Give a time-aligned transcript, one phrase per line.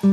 [0.00, 0.06] 都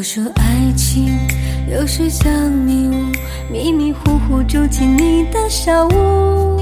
[0.00, 1.18] 说爱情
[1.68, 2.92] 有时像迷雾，
[3.50, 6.60] 迷迷糊糊住进你的小屋。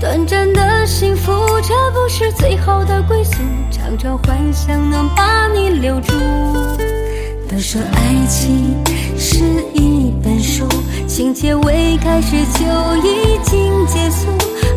[0.00, 3.38] 短暂的幸福，这不是最好的归宿。
[3.72, 6.12] 常常幻想能把你留住。
[7.68, 8.76] 说爱情
[9.18, 9.42] 是
[9.74, 10.68] 一本书，
[11.08, 12.64] 情节未开始就
[13.04, 14.28] 已经结束。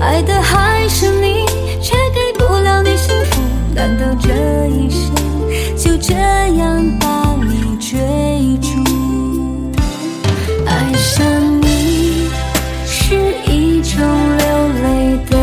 [0.01, 1.45] 爱的还是你，
[1.79, 3.41] 却给不了你幸福。
[3.75, 4.29] 难道这
[4.69, 5.13] 一生
[5.77, 7.99] 就这样把你追
[8.59, 8.81] 逐？
[10.65, 12.27] 爱上你
[12.87, 13.13] 是
[13.45, 15.37] 一种流泪的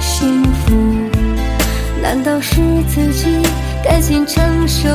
[0.00, 0.74] 幸福，
[2.00, 3.46] 难道是自己
[3.84, 4.88] 甘心承受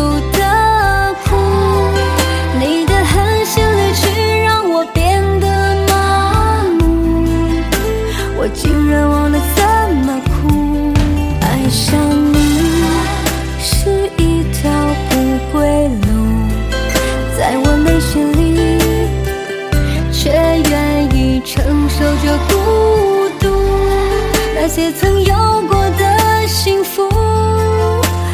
[9.07, 9.63] 忘了怎
[10.05, 10.93] 么哭。
[11.41, 11.99] 爱上
[12.33, 12.37] 你
[13.59, 14.71] 是一条
[15.09, 15.13] 不
[15.51, 16.07] 归路，
[17.37, 18.45] 在我内心里。
[20.11, 23.43] 却愿意承受着孤独。
[24.55, 25.35] 那些曾有
[25.67, 27.07] 过的幸福，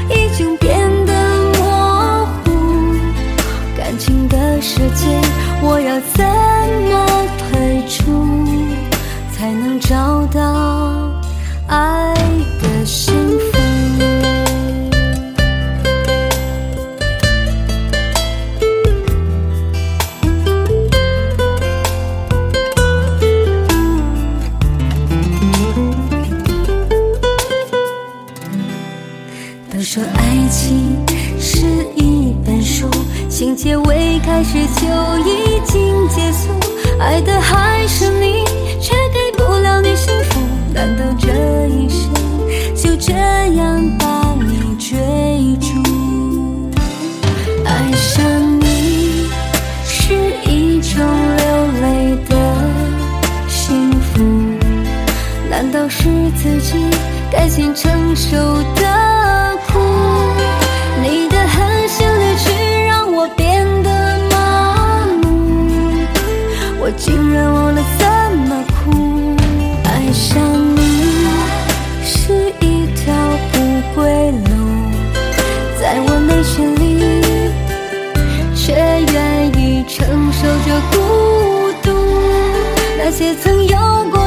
[0.10, 1.12] 已经变得
[1.60, 2.96] 模糊。
[3.76, 5.20] 感情的世界，
[5.62, 6.24] 我要怎
[6.90, 8.31] 么退出，
[9.42, 11.12] 才能找到
[11.66, 12.14] 爱
[12.62, 13.58] 的幸福？
[29.74, 31.04] 都说爱情
[31.40, 32.88] 是一本书，
[33.28, 34.86] 情节未开始就
[35.28, 36.50] 已经结束。
[37.00, 37.71] 爱的还
[55.74, 56.86] 难道是自己
[57.32, 58.36] 甘心承受
[58.76, 59.80] 的苦？
[61.02, 65.72] 你的狠心离去让我变得麻木，
[66.78, 68.06] 我竟然忘了怎
[68.50, 69.34] 么哭。
[69.86, 70.44] 爱上
[70.76, 70.82] 你
[72.04, 73.14] 是一条
[73.54, 73.58] 不
[73.96, 74.92] 归路，
[75.80, 76.82] 在我内心里。
[78.54, 81.90] 却愿意承受着孤独。
[82.98, 83.78] 那些曾有
[84.12, 84.21] 过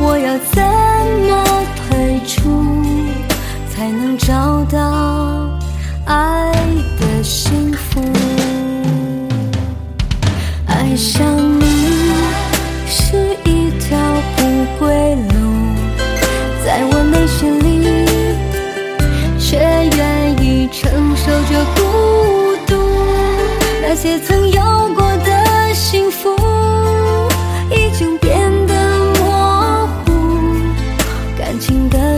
[0.00, 0.62] 我要怎
[1.28, 1.30] 么
[1.76, 2.82] 退出，
[3.70, 5.48] 才能找到
[6.06, 6.52] 爱
[6.98, 8.00] 的幸福？
[10.66, 11.24] 爱上
[11.60, 11.64] 你
[12.86, 13.98] 是一条
[14.36, 14.42] 不
[14.78, 15.34] 归路，
[16.64, 18.06] 在我内心里，
[19.38, 21.80] 却愿意承受着孤
[22.66, 22.70] 独。
[23.82, 24.62] 那些曾有
[24.94, 25.11] 过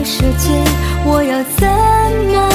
[0.05, 0.51] 世界，
[1.07, 1.67] 我要怎
[2.31, 2.54] 么